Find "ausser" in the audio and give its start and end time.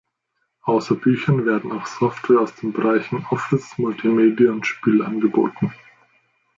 0.63-0.95